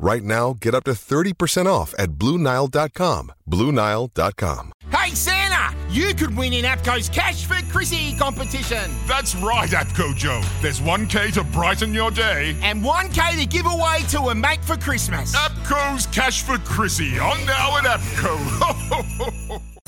Right 0.00 0.22
now, 0.22 0.54
get 0.60 0.74
up 0.74 0.84
to 0.84 0.92
30% 0.92 1.66
off 1.66 1.92
at 1.98 2.10
BlueNile.com. 2.12 3.32
BlueNile.com. 3.50 4.72
Hey 4.90 5.14
Santa, 5.14 5.76
you 5.90 6.14
could 6.14 6.36
win 6.36 6.52
in 6.52 6.64
APCO's 6.64 7.08
Cash 7.08 7.46
for 7.46 7.56
Chrissy 7.72 8.16
competition. 8.16 8.92
That's 9.06 9.34
right, 9.36 9.68
APCO 9.68 10.14
Joe. 10.14 10.40
There's 10.62 10.80
1K 10.80 11.32
to 11.34 11.44
brighten 11.44 11.92
your 11.92 12.10
day. 12.12 12.56
And 12.62 12.82
1K 12.82 13.40
to 13.40 13.46
give 13.46 13.66
away 13.66 14.00
to 14.10 14.20
a 14.28 14.34
mate 14.34 14.64
for 14.64 14.76
Christmas. 14.76 15.34
APCO's 15.34 16.06
Cash 16.06 16.42
for 16.42 16.58
Chrissy 16.58 17.18
on 17.18 17.44
now 17.44 17.76
at 17.78 17.84
APCO. 17.84 19.62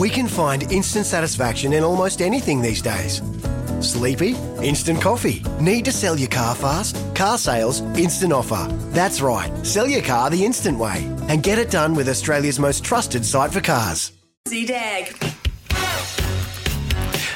We 0.00 0.10
can 0.10 0.26
find 0.26 0.72
instant 0.72 1.06
satisfaction 1.06 1.72
in 1.72 1.84
almost 1.84 2.20
anything 2.20 2.60
these 2.60 2.82
days. 2.82 3.22
Sleepy? 3.84 4.34
Instant 4.62 5.00
coffee. 5.00 5.42
Need 5.60 5.84
to 5.84 5.92
sell 5.92 6.18
your 6.18 6.28
car 6.28 6.54
fast? 6.54 6.96
Car 7.14 7.38
sales, 7.38 7.80
instant 7.96 8.32
offer. 8.32 8.66
That's 8.90 9.20
right. 9.20 9.52
Sell 9.64 9.86
your 9.86 10.02
car 10.02 10.30
the 10.30 10.44
instant 10.44 10.78
way 10.78 11.04
and 11.28 11.42
get 11.42 11.58
it 11.58 11.70
done 11.70 11.94
with 11.94 12.08
Australia's 12.08 12.58
most 12.58 12.84
trusted 12.84 13.24
site 13.24 13.52
for 13.52 13.60
cars. 13.60 14.12
Z-Dag. 14.48 15.16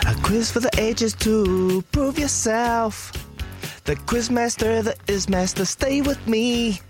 A 0.06 0.14
quiz 0.22 0.50
for 0.50 0.60
the 0.60 0.70
ages 0.78 1.14
to 1.14 1.82
prove 1.92 2.18
yourself. 2.18 3.12
The 3.84 3.96
quizmaster, 3.96 4.82
the 4.82 4.96
is 5.06 5.28
master, 5.28 5.64
stay 5.64 6.02
with 6.02 6.26
me. 6.26 6.80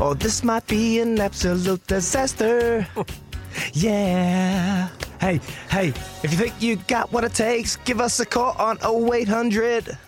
Or 0.00 0.14
this 0.14 0.42
might 0.42 0.66
be 0.66 1.00
an 1.00 1.20
absolute 1.20 1.86
disaster. 1.86 2.86
yeah. 3.72 4.88
Hey, 5.20 5.38
hey, 5.68 5.88
if 5.88 6.30
you 6.30 6.38
think 6.38 6.54
you 6.62 6.76
got 6.76 7.12
what 7.12 7.24
it 7.24 7.34
takes, 7.34 7.76
give 7.76 8.00
us 8.00 8.20
a 8.20 8.24
call 8.24 8.56
on 8.58 8.78
0800 8.82 9.98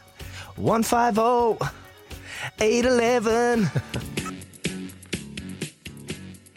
150 0.57 1.67
811. 2.59 3.71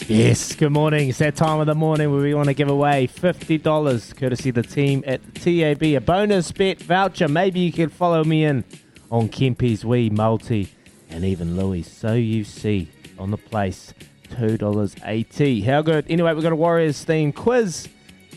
Yes, 0.08 0.56
good 0.56 0.72
morning. 0.72 1.10
It's 1.10 1.18
that 1.18 1.36
time 1.36 1.60
of 1.60 1.68
the 1.68 1.76
morning 1.76 2.10
where 2.12 2.22
we 2.22 2.34
want 2.34 2.48
to 2.48 2.54
give 2.54 2.70
away 2.70 3.08
$50 3.08 4.16
courtesy 4.16 4.52
the 4.52 4.64
team 4.64 5.04
at 5.06 5.20
TAB. 5.36 5.84
A 5.84 5.98
bonus 5.98 6.54
bet 6.54 6.80
voucher. 6.82 7.28
Maybe 7.28 7.60
you 7.60 7.74
can 7.74 7.90
follow 7.90 8.24
me 8.24 8.46
in 8.46 8.64
on 9.12 9.28
Kempy's 9.28 9.84
Wee 9.84 10.10
Multi 10.10 10.70
and 11.10 11.26
even 11.26 11.58
Louis. 11.58 11.84
So 11.84 12.14
you 12.14 12.46
see 12.46 12.90
on 13.20 13.32
the 13.32 13.38
place 13.38 13.94
$2.80. 14.30 15.66
How 15.66 15.82
good? 15.82 16.06
Anyway, 16.10 16.34
we've 16.34 16.42
got 16.44 16.54
a 16.54 16.56
Warriors 16.56 17.04
theme 17.04 17.34
quiz. 17.34 17.90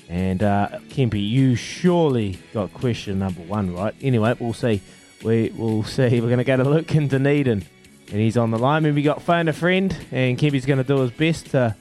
And 0.08 0.42
uh, 0.42 0.68
Kempy, 0.88 1.28
you 1.28 1.54
surely 1.54 2.38
got 2.54 2.72
question 2.72 3.18
number 3.18 3.42
one 3.42 3.74
right. 3.74 3.94
Anyway, 4.00 4.34
we'll 4.40 4.54
see. 4.54 4.80
We 5.22 5.50
will 5.50 5.84
see. 5.84 6.20
We're 6.20 6.28
going 6.28 6.38
to 6.38 6.44
go 6.44 6.56
to 6.56 6.64
Luke 6.64 6.94
in 6.94 7.08
Dunedin, 7.08 7.64
and 8.10 8.20
he's 8.20 8.36
on 8.36 8.50
the 8.50 8.58
line. 8.58 8.86
And 8.86 8.94
we 8.94 9.02
got 9.02 9.20
phone 9.22 9.48
a 9.48 9.52
friend, 9.52 9.94
and 10.10 10.38
Kempy's 10.38 10.64
going 10.64 10.78
to 10.78 10.84
do 10.84 11.00
his 11.00 11.10
best 11.10 11.46
to 11.50 11.76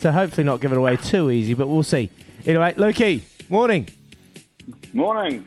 to 0.00 0.12
hopefully 0.12 0.44
not 0.44 0.60
give 0.60 0.72
it 0.72 0.78
away 0.78 0.96
too 0.96 1.30
easy, 1.30 1.52
but 1.52 1.68
we'll 1.68 1.82
see. 1.82 2.08
Anyway, 2.46 2.72
Lukey, 2.72 3.20
morning. 3.50 3.86
Morning. 4.94 5.44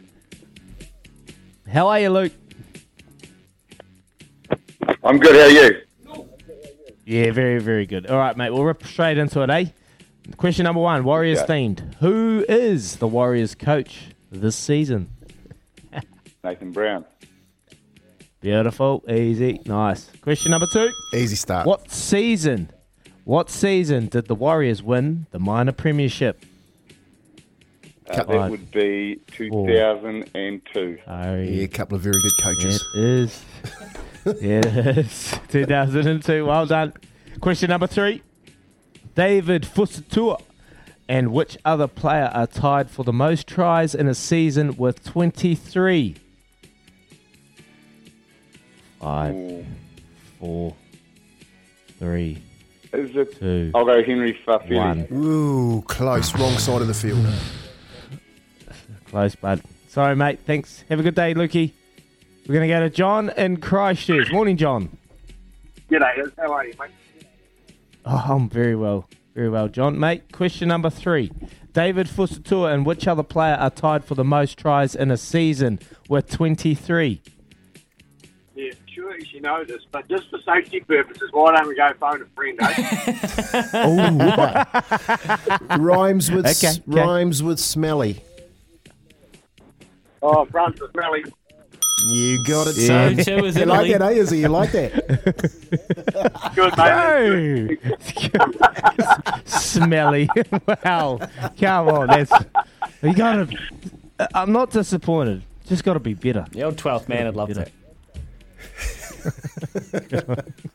How 1.68 1.88
are 1.88 2.00
you, 2.00 2.10
Luke? 2.10 2.34
I'm 5.04 5.18
good. 5.18 5.36
How 5.36 5.42
are 5.42 5.50
you? 5.50 5.82
Yeah, 7.06 7.32
very, 7.32 7.60
very 7.60 7.86
good. 7.88 8.06
All 8.08 8.18
right, 8.18 8.38
mate. 8.38 8.52
We'll 8.52 8.64
rip 8.64 8.86
straight 8.86 9.18
into 9.18 9.42
it, 9.42 9.50
eh? 9.50 9.66
Question 10.38 10.64
number 10.64 10.82
one: 10.82 11.04
Warriors 11.04 11.40
Yeah. 11.40 11.46
themed. 11.48 11.96
Who 11.96 12.46
is 12.48 12.98
the 12.98 13.08
Warriors 13.08 13.56
coach 13.56 14.10
this 14.32 14.56
season? 14.56 15.10
Nathan 16.44 16.72
Brown. 16.72 17.06
Beautiful, 18.42 19.04
easy, 19.10 19.62
nice. 19.66 20.10
Question 20.22 20.52
number 20.52 20.68
two. 20.74 20.92
Easy 21.14 21.36
start. 21.38 21.66
What 21.66 21.90
season? 21.90 22.70
What 23.24 23.50
season 23.50 24.08
did 24.08 24.28
the 24.28 24.36
Warriors 24.36 24.84
win 24.84 25.28
the 25.32 25.40
minor 25.40 25.72
premiership? 25.72 26.44
Uh, 28.10 28.18
that 28.18 28.28
line. 28.30 28.52
would 28.52 28.70
be 28.72 29.22
2002. 29.32 30.98
Oh, 31.08 31.36
Yeah, 31.36 31.64
a 31.64 31.68
couple 31.70 31.96
of 31.96 32.02
very 32.02 32.20
good 32.22 32.44
coaches. 32.44 32.84
It 32.96 33.02
is. 33.02 33.46
it 34.26 34.66
is. 34.98 35.40
2002. 35.48 36.46
Well 36.46 36.66
done. 36.66 36.92
Question 37.40 37.70
number 37.70 37.88
three. 37.88 38.22
David 39.16 39.64
Fusitu'a 39.64 40.42
and 41.08 41.32
which 41.32 41.58
other 41.66 41.88
player 41.88 42.32
are 42.34 42.48
tied 42.48 42.90
for 42.90 43.04
the 43.04 43.14
most 43.14 43.48
tries 43.48 43.94
in 43.94 44.08
a 44.08 44.16
season 44.16 44.76
with 44.78 45.04
23? 45.04 46.16
Five, 49.00 49.36
Ooh. 49.36 49.66
four, 50.40 50.76
three, 52.00 52.42
Is 52.94 53.14
it? 53.16 53.38
two, 53.38 53.72
I'll 53.76 53.84
go 53.86 54.02
Henry 54.02 54.40
Fa'afili. 54.48 54.78
one. 54.78 55.08
Ooh, 55.12 55.82
close. 55.88 56.34
Wrong 56.40 56.58
side 56.58 56.82
of 56.82 56.88
the 56.88 56.94
field. 56.94 57.26
Close, 59.10 59.36
bud. 59.36 59.62
Sorry, 59.90 60.16
mate. 60.16 60.40
Thanks. 60.48 60.84
Have 60.90 61.00
a 61.00 61.04
good 61.04 61.14
day, 61.14 61.36
Lukey. 61.36 61.72
We're 62.48 62.56
going 62.56 62.68
to 62.68 62.74
go 62.74 62.80
to 62.80 62.90
John 62.90 63.30
in 63.38 63.58
Christchurch. 63.58 64.32
Morning, 64.32 64.58
John. 64.58 64.90
G'day. 65.92 66.32
How 66.40 66.52
are 66.52 66.66
you, 66.66 66.74
mate? 66.80 66.90
Oh, 68.06 68.24
I'm 68.30 68.50
very 68.50 68.76
well. 68.76 69.08
Very 69.34 69.50
well, 69.50 69.68
John. 69.68 70.00
Mate, 70.00 70.32
question 70.32 70.68
number 70.68 70.90
three. 70.90 71.32
David 71.74 72.08
Fusitu'a 72.08 72.72
and 72.74 72.86
which 72.86 73.08
other 73.08 73.24
player 73.24 73.56
are 73.56 73.70
tied 73.72 74.06
for 74.06 74.14
the 74.16 74.24
most 74.24 74.60
tries 74.60 74.94
in 74.96 75.10
a 75.10 75.18
season 75.18 75.80
with 76.08 76.30
23? 76.30 77.22
Yeah, 78.56 78.72
sure 78.94 79.20
she 79.22 79.40
knows 79.40 79.68
this, 79.68 79.82
but 79.92 80.08
just 80.08 80.30
for 80.30 80.38
safety 80.46 80.82
purposes, 80.82 81.30
why 81.32 81.56
don't 81.56 81.68
we 81.68 81.76
go 81.76 81.92
phone 82.00 82.22
a 82.22 82.26
friend, 82.36 82.60
eh? 82.62 83.88
Ooh, 85.78 85.78
rhymes 85.84 86.30
with 86.30 86.46
Okay, 86.46 86.68
okay. 86.68 86.82
rhymes 86.86 87.42
with 87.42 87.60
smelly. 87.60 88.22
oh, 90.22 90.46
Francis 90.46 90.90
Meli. 90.94 91.24
You 92.08 92.44
got 92.44 92.68
it, 92.68 92.76
Yeah. 92.78 92.88
son. 92.88 93.16
So 93.24 93.46
is 93.46 93.56
you 93.56 93.62
it 93.64 93.68
like 93.68 93.92
that, 93.92 94.02
eh? 94.02 94.10
Is 94.12 94.32
it? 94.32 94.38
You 94.38 94.48
like 94.50 94.72
that? 94.72 94.92
Good, 96.56 96.78
mate. 96.78 97.78
No! 98.34 99.42
Smelly. 99.46 100.30
wow. 100.84 101.20
Come 101.60 101.88
on. 101.90 102.08
That's. 102.08 102.32
You 103.02 103.14
got 103.14 103.50
to. 103.50 103.58
I'm 104.36 104.52
not 104.52 104.72
disappointed. 104.72 105.44
Just 105.66 105.84
got 105.84 105.94
to 105.94 106.00
be 106.00 106.14
better. 106.14 106.46
The 106.52 106.64
old 106.64 106.76
12th 106.78 107.08
man 107.08 107.26
would 107.26 107.36
love 107.36 107.48
Better. 107.50 107.72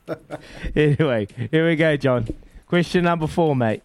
that. 0.06 0.16
Anyway, 0.74 1.28
here 1.50 1.68
we 1.68 1.76
go, 1.76 1.96
John. 1.96 2.26
Question 2.66 3.04
number 3.04 3.26
four, 3.26 3.54
mate. 3.54 3.82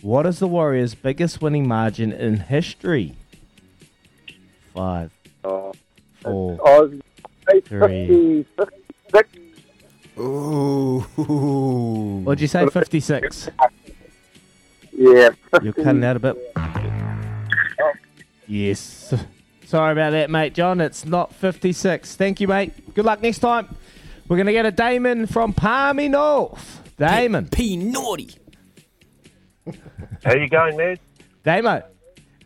What 0.00 0.26
is 0.26 0.40
the 0.40 0.48
Warriors' 0.48 0.94
biggest 0.96 1.40
winning 1.40 1.68
margin 1.68 2.12
in 2.12 2.38
history? 2.38 3.14
Five, 4.74 5.12
Oh, 5.44 5.72
four, 6.20 6.68
I 6.68 6.80
was 6.80 6.92
Three. 7.64 8.44
50, 8.46 8.46
56. 9.12 9.28
Ooh. 10.18 11.00
What'd 12.24 12.40
you 12.40 12.46
say? 12.48 12.66
56. 12.66 13.48
Yeah. 14.92 15.30
You're 15.62 15.72
cutting 15.72 16.04
out 16.04 16.16
a 16.16 16.20
bit. 16.20 16.56
Yes. 18.46 19.14
Sorry 19.64 19.92
about 19.92 20.10
that, 20.10 20.30
mate. 20.30 20.54
John, 20.54 20.80
it's 20.80 21.04
not 21.04 21.34
56. 21.34 22.14
Thank 22.16 22.40
you, 22.40 22.48
mate. 22.48 22.94
Good 22.94 23.04
luck 23.04 23.22
next 23.22 23.38
time. 23.40 23.74
We're 24.28 24.36
going 24.36 24.46
to 24.46 24.52
get 24.52 24.66
a 24.66 24.70
Damon 24.70 25.26
from 25.26 25.52
Palmy 25.54 26.08
North. 26.08 26.82
Damon. 26.98 27.48
P 27.48 27.76
naughty. 27.76 28.30
How 30.24 30.34
you 30.34 30.48
going, 30.48 30.76
man? 30.76 30.98
Damo. 31.42 31.82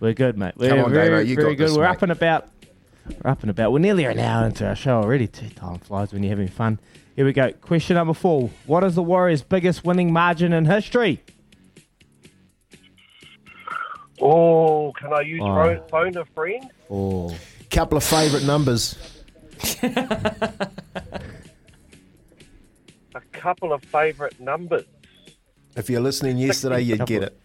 We're 0.00 0.14
good, 0.14 0.38
mate. 0.38 0.54
We're 0.56 0.70
Come 0.70 0.84
on, 0.84 0.92
very, 0.92 1.24
Davo, 1.24 1.26
you 1.28 1.34
very 1.36 1.48
got 1.54 1.58
good. 1.58 1.68
this, 1.68 1.76
We're 1.76 1.82
mate. 1.84 1.90
up 1.90 2.02
and 2.02 2.12
about. 2.12 2.48
We're 3.22 3.30
up 3.30 3.42
and 3.42 3.50
about. 3.50 3.72
We're 3.72 3.78
nearly 3.78 4.04
an 4.04 4.18
hour 4.18 4.46
into 4.46 4.66
our 4.66 4.74
show 4.74 5.00
already. 5.00 5.26
Two 5.26 5.48
time 5.50 5.78
flies 5.78 6.12
when 6.12 6.22
you're 6.22 6.30
having 6.30 6.48
fun. 6.48 6.78
Here 7.14 7.24
we 7.24 7.32
go. 7.32 7.52
Question 7.52 7.94
number 7.94 8.14
four. 8.14 8.50
What 8.66 8.84
is 8.84 8.94
the 8.94 9.02
Warriors' 9.02 9.42
biggest 9.42 9.84
winning 9.84 10.12
margin 10.12 10.52
in 10.52 10.64
history? 10.66 11.22
Oh, 14.20 14.92
can 14.92 15.12
I 15.12 15.20
use 15.20 15.40
Oh. 15.42 15.54
phone, 15.54 15.80
phone 15.90 16.16
a 16.16 16.24
friend? 16.26 16.70
Oh. 16.90 17.36
Couple 17.70 17.98
of 17.98 18.04
favourite 18.04 18.44
numbers. 18.46 18.96
A 23.14 23.20
couple 23.32 23.72
of 23.72 23.82
favourite 23.84 24.38
numbers. 24.40 24.84
If 25.76 25.88
you're 25.90 26.00
listening 26.00 26.36
yesterday, 26.38 26.80
you'd 26.82 27.06
get 27.06 27.22
it. 27.22 27.38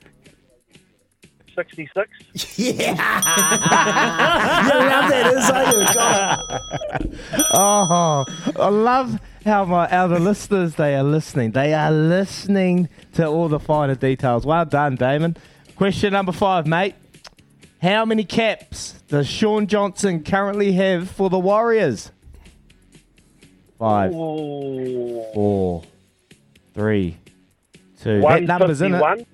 66. 1.70 2.10
Yeah. 2.58 2.92
you 4.68 4.80
love 4.90 5.10
that, 5.10 5.26
is 5.34 5.48
you? 5.78 5.94
Got 5.94 7.48
Oh, 7.54 8.26
I 8.60 8.70
love 8.70 9.20
how 9.46 9.66
my 9.66 9.86
other 9.90 10.20
listeners 10.20 10.76
they 10.76 10.96
are 10.96 11.04
listening. 11.04 11.52
They 11.52 11.74
are 11.74 11.92
listening 11.92 12.90
to 13.14 13.26
all 13.28 13.48
the 13.48 13.60
finer 13.60 13.96
details. 13.96 14.46
Well 14.46 14.66
done, 14.66 14.96
Damon. 14.96 15.38
Question 15.76 16.14
number 16.14 16.32
five, 16.32 16.66
mate. 16.68 16.96
How 17.82 18.06
many 18.06 18.24
caps 18.24 18.94
does 19.08 19.28
Shaun 19.28 19.68
Johnson 19.68 20.24
currently 20.24 20.72
have 20.74 21.10
for 21.10 21.30
the 21.30 21.40
Warriors? 21.40 22.12
Five, 23.80 24.12
Ooh. 24.14 25.26
four, 25.34 25.84
three, 26.76 27.18
two. 28.00 28.22
That 28.22 28.44
number's 28.44 28.82
in 28.82 28.94
it. 28.94 29.28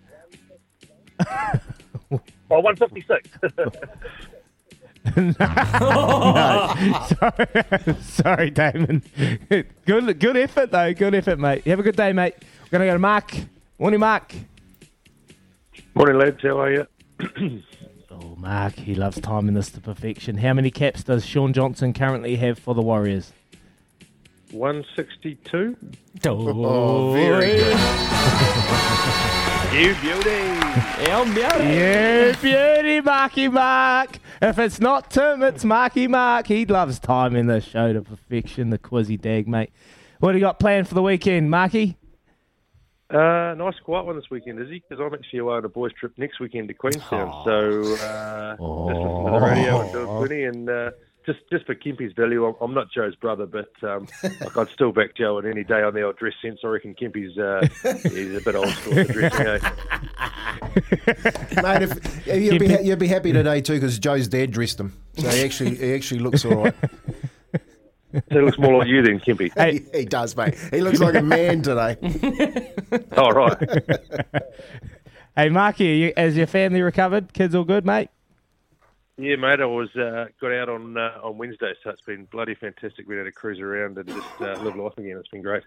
151. 2.47 2.49
oh, 2.51 2.59
156. 2.61 3.29
no. 5.15 5.37
Sorry, 7.17 7.95
sorry, 8.01 8.49
Damon. 8.49 9.03
Good, 9.85 10.19
good 10.19 10.37
effort 10.37 10.71
though. 10.71 10.93
Good 10.93 11.15
effort, 11.15 11.39
mate. 11.39 11.63
You 11.65 11.71
Have 11.71 11.79
a 11.79 11.83
good 11.83 11.95
day, 11.95 12.13
mate. 12.13 12.35
We're 12.63 12.69
gonna 12.79 12.85
go 12.85 12.93
to 12.93 12.99
Mark. 12.99 13.33
Morning, 13.79 13.99
Mark. 13.99 14.33
Morning, 15.95 16.17
lads. 16.17 16.41
How 16.41 16.59
are 16.59 16.71
you? 16.71 16.87
Oh, 18.19 18.35
Mark, 18.35 18.73
he 18.73 18.95
loves 18.95 19.21
timing 19.21 19.53
this 19.53 19.69
to 19.71 19.79
perfection. 19.79 20.37
How 20.37 20.51
many 20.51 20.71
caps 20.71 21.03
does 21.03 21.23
Shaun 21.23 21.53
Johnson 21.53 21.93
currently 21.93 22.35
have 22.37 22.57
for 22.57 22.73
the 22.73 22.81
Warriors? 22.81 23.31
162. 24.51 25.77
Oh, 26.25 27.13
very 27.13 27.57
good. 27.57 27.77
You 29.73 29.93
beauty. 29.95 30.29
El 31.11 31.25
beauty. 31.25 31.41
Yeah, 31.41 32.35
beauty, 32.41 33.01
Marky 33.01 33.47
Mark. 33.49 34.17
If 34.41 34.57
it's 34.57 34.79
not 34.79 35.11
Tim, 35.11 35.43
it's 35.43 35.65
Marky 35.65 36.07
Mark. 36.07 36.47
He 36.47 36.65
loves 36.65 36.99
timing 36.99 37.47
the 37.47 37.59
show 37.61 37.91
to 37.93 38.01
perfection, 38.01 38.69
the 38.71 38.79
quizzy 38.79 39.21
dag, 39.21 39.47
mate. 39.47 39.71
What 40.19 40.31
do 40.31 40.37
you 40.39 40.43
got 40.43 40.57
planned 40.59 40.87
for 40.87 40.95
the 40.95 41.03
weekend, 41.03 41.51
Marky? 41.51 41.97
Uh, 43.09 43.53
nice 43.57 43.75
quiet 43.83 44.05
one 44.05 44.15
this 44.15 44.31
weekend, 44.31 44.59
is 44.59 44.69
he? 44.69 44.81
Because 44.87 45.03
I'm 45.05 45.13
actually 45.13 45.39
away 45.39 45.55
on 45.57 45.65
a 45.65 45.69
boys' 45.69 45.91
trip 45.99 46.13
next 46.17 46.39
weekend 46.39 46.69
to 46.69 46.73
Queenstown. 46.73 47.43
So 47.45 47.81
uh, 48.03 48.51
just 48.51 48.61
listen 48.61 49.25
to 49.25 49.31
the 49.31 49.39
radio 49.39 49.81
and 49.81 49.91
doing 49.91 50.07
plenty. 50.07 50.43
And 50.45 50.69
uh, 50.69 50.91
just 51.27 51.39
just 51.51 51.65
for 51.65 51.75
Kempy's 51.75 52.13
value, 52.13 52.45
I'm, 52.45 52.55
I'm 52.59 52.73
not 52.73 52.91
Joe's 52.91 53.15
brother, 53.15 53.45
but 53.45 53.69
um, 53.83 54.07
like 54.23 54.57
I'd 54.57 54.69
still 54.69 54.91
back 54.91 55.15
Joe 55.15 55.37
on 55.37 55.45
any 55.45 55.63
day 55.63 55.83
on 55.83 55.93
the 55.93 56.01
old 56.01 56.17
dress 56.17 56.33
sense. 56.41 56.61
I 56.63 56.67
reckon 56.67 56.95
Kempy's 56.95 57.37
uh, 57.37 57.67
he's 58.09 58.35
a 58.35 58.41
bit 58.41 58.55
old 58.55 58.69
school 58.69 58.93
for 58.93 59.13
dressing. 59.13 59.47
Eh? 59.47 59.59
Mate, 61.61 61.81
if, 61.83 62.41
you'd, 62.41 62.59
be, 62.59 62.77
you'd 62.81 62.97
be 62.97 63.07
happy 63.07 63.33
today 63.33 63.61
too 63.61 63.73
because 63.73 63.99
Joe's 63.99 64.27
dad 64.27 64.51
dressed 64.51 64.79
him. 64.79 64.93
So 65.17 65.29
he 65.29 65.43
actually, 65.43 65.75
he 65.75 65.93
actually 65.93 66.21
looks 66.21 66.45
all 66.45 66.63
right. 66.63 66.75
He 68.31 68.39
looks 68.39 68.57
more 68.57 68.77
like 68.77 68.87
you 68.87 69.01
than 69.01 69.19
Kempy. 69.19 69.51
he, 69.71 69.85
he 69.99 70.05
does, 70.05 70.35
mate. 70.35 70.55
He 70.71 70.81
looks 70.81 70.99
like 70.99 71.15
a 71.15 71.21
man 71.21 71.61
today. 71.61 71.97
All 73.17 73.33
right. 73.33 73.57
Hey, 75.37 75.49
Marky, 75.49 75.85
you, 75.85 76.13
has 76.17 76.35
your 76.35 76.47
family 76.47 76.81
recovered? 76.81 77.31
Kids 77.31 77.53
all 77.53 77.63
good, 77.63 77.85
mate? 77.85 78.09
Yeah, 79.17 79.35
mate. 79.35 79.59
I 79.61 79.65
was 79.65 79.89
uh, 79.95 80.25
got 80.39 80.51
out 80.53 80.69
on 80.69 80.95
uh, 80.97 81.19
on 81.23 81.37
Wednesday, 81.37 81.73
so 81.83 81.89
it's 81.89 82.01
been 82.01 82.25
bloody 82.25 82.53
fantastic. 82.55 83.07
We 83.07 83.17
had 83.17 83.25
a 83.27 83.31
cruise 83.31 83.59
around 83.59 83.97
and 83.97 84.07
just 84.07 84.41
uh, 84.41 84.61
live 84.61 84.75
life 84.75 84.97
again. 84.97 85.17
It's 85.17 85.29
been 85.29 85.41
great. 85.41 85.63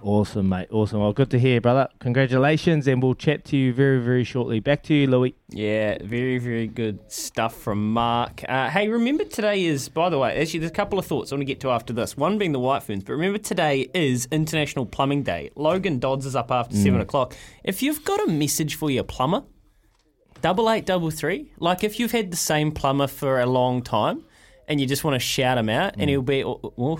Awesome, 0.00 0.48
mate. 0.48 0.68
Awesome. 0.70 1.00
Well, 1.00 1.12
good 1.12 1.28
to 1.32 1.40
hear, 1.40 1.60
brother. 1.60 1.88
Congratulations, 1.98 2.86
and 2.86 3.02
we'll 3.02 3.16
chat 3.16 3.44
to 3.46 3.56
you 3.56 3.72
very, 3.72 3.98
very 4.00 4.22
shortly. 4.22 4.60
Back 4.60 4.84
to 4.84 4.94
you, 4.94 5.08
Louis. 5.08 5.34
Yeah, 5.48 5.98
very, 6.04 6.38
very 6.38 6.68
good 6.68 7.00
stuff 7.10 7.60
from 7.60 7.92
Mark. 7.92 8.44
Uh, 8.48 8.70
hey, 8.70 8.86
remember 8.86 9.24
today 9.24 9.64
is, 9.64 9.88
by 9.88 10.08
the 10.08 10.16
way, 10.16 10.40
actually, 10.40 10.60
there's 10.60 10.70
a 10.70 10.74
couple 10.74 11.00
of 11.00 11.06
thoughts 11.06 11.32
I 11.32 11.34
want 11.34 11.40
to 11.40 11.46
get 11.46 11.58
to 11.62 11.70
after 11.70 11.92
this. 11.92 12.16
One 12.16 12.38
being 12.38 12.52
the 12.52 12.60
White 12.60 12.84
Ferns, 12.84 13.02
but 13.02 13.14
remember 13.14 13.38
today 13.38 13.90
is 13.92 14.28
International 14.30 14.86
Plumbing 14.86 15.24
Day. 15.24 15.50
Logan 15.56 15.98
Dodds 15.98 16.26
is 16.26 16.36
up 16.36 16.52
after 16.52 16.76
Mm. 16.76 16.82
7 16.84 17.00
o'clock. 17.00 17.34
If 17.64 17.82
you've 17.82 18.04
got 18.04 18.20
a 18.20 18.30
message 18.30 18.76
for 18.76 18.92
your 18.92 19.02
plumber, 19.02 19.42
double 20.40 20.70
eight, 20.70 20.86
double 20.86 21.10
three. 21.10 21.52
Like 21.58 21.84
if 21.84 21.98
you've 21.98 22.12
had 22.12 22.30
the 22.30 22.36
same 22.36 22.72
plumber 22.72 23.06
for 23.06 23.40
a 23.40 23.46
long 23.46 23.82
time 23.82 24.24
and 24.66 24.80
you 24.80 24.86
just 24.86 25.04
want 25.04 25.14
to 25.14 25.18
shout 25.18 25.58
him 25.58 25.68
out, 25.68 25.94
Mm. 25.94 26.00
and 26.00 26.10
he'll 26.10 26.22
be 26.22 26.42
or- 26.42 26.60
or 26.76 26.98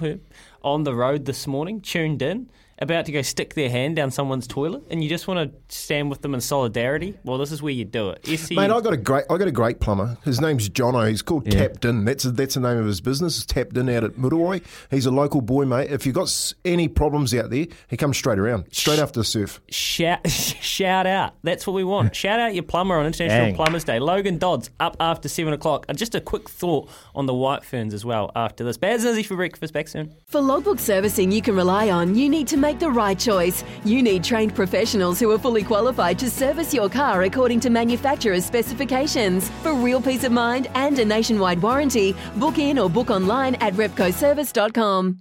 on 0.63 0.85
the 0.85 0.95
road 0.95 1.25
this 1.27 1.47
morning, 1.47 1.81
tuned 1.81 2.23
in, 2.23 2.49
about 2.81 3.07
to 3.07 3.13
go 3.13 3.23
stick 3.23 3.55
their 3.55 3.69
hand 3.71 3.97
down 3.97 4.11
someone's 4.11 4.47
toilet, 4.47 4.85
and 4.91 5.03
you 5.03 5.09
just 5.11 5.27
want 5.27 5.53
to 5.53 5.75
stand 5.77 6.11
with 6.11 6.23
them 6.23 6.35
in 6.35 6.41
solidarity. 6.41 7.15
Well, 7.25 7.39
this 7.39 7.53
is 7.53 7.61
where 7.63 7.73
you 7.73 7.85
do 7.85 8.11
it. 8.11 8.29
SE 8.29 8.55
Mate, 8.55 8.71
I 8.71 8.81
got 8.81 8.93
a 8.93 8.97
great, 8.97 9.25
I 9.31 9.37
got 9.37 9.49
a 9.49 9.53
great 9.53 9.81
plumber. 9.81 10.17
His 10.25 10.41
name's 10.41 10.69
Jono. 10.69 11.09
He's 11.09 11.23
called 11.23 11.53
Yeah. 11.53 11.61
Tapped 11.69 11.85
In. 11.85 12.05
That's 12.05 12.25
that's 12.25 12.55
the 12.55 12.61
name 12.61 12.79
of 12.79 12.87
his 12.87 13.01
business. 13.01 13.37
It's 13.39 13.47
Tapped 13.47 13.77
In 13.77 13.89
out 13.89 14.05
at 14.05 14.13
Muriwai. 14.13 14.63
He's 14.91 15.07
a 15.07 15.11
local 15.11 15.41
boy, 15.41 15.65
mate. 15.65 15.91
If 15.91 16.07
you've 16.07 16.15
got 16.15 16.53
any 16.65 16.89
problems 16.89 17.35
out 17.35 17.51
there, 17.51 17.67
he 17.89 17.97
comes 17.97 18.17
straight 18.17 18.39
around, 18.39 18.67
straight 18.73 18.99
after 18.99 19.21
the 19.21 19.25
surf. 19.25 19.61
shout 19.71 20.29
shout 20.29 21.07
out. 21.07 21.35
That's 21.43 21.67
what 21.67 21.73
we 21.75 21.85
want. 21.85 22.15
shout 22.23 22.39
out 22.41 22.55
your 22.55 22.63
plumber 22.63 22.97
on 22.97 23.07
International 23.07 23.47
Dang. 23.47 23.55
Plumbers 23.57 23.85
Day. 23.85 23.99
Logan 23.99 24.39
Dodds 24.39 24.71
up 24.81 24.97
after 25.01 25.29
seven 25.29 25.53
o'clock. 25.53 25.87
And 25.89 25.99
just 25.99 26.15
a 26.15 26.21
quick 26.21 26.49
thought 26.49 26.89
on 27.15 27.27
the 27.27 27.35
White 27.35 27.65
Ferns 27.65 27.95
as 27.95 28.05
well 28.05 28.31
after 28.37 28.65
this. 28.65 28.77
Baz 28.77 29.05
Izzy 29.05 29.23
for 29.23 29.37
breakfast. 29.37 29.73
Back 29.73 29.89
soon. 29.89 30.15
For 30.27 30.41
logbook 30.41 30.79
servicing 30.79 31.33
you 31.33 31.43
can 31.43 31.57
rely 31.57 31.91
on, 31.91 32.15
you 32.15 32.29
need 32.29 32.47
to 32.49 32.57
make 32.69 32.79
the 32.79 32.91
right 32.91 33.19
choice. 33.19 33.65
You 33.85 34.03
need 34.03 34.23
trained 34.23 34.55
professionals 34.55 35.19
who 35.19 35.31
are 35.33 35.39
fully 35.39 35.63
qualified 35.63 36.19
to 36.19 36.29
service 36.29 36.75
your 36.75 36.91
car 36.91 37.23
according 37.23 37.61
to 37.61 37.71
manufacturer's 37.71 38.45
specifications. 38.45 39.49
For 39.63 39.73
real 39.73 40.03
peace 40.03 40.25
of 40.25 40.33
mind 40.33 40.69
and 40.75 40.99
a 40.99 41.05
nationwide 41.05 41.63
warranty, 41.63 42.15
book 42.37 42.59
in 42.59 42.79
or 42.79 42.91
book 42.91 43.09
online 43.11 43.55
at 43.57 43.73
repcoservice.com. 43.75 45.21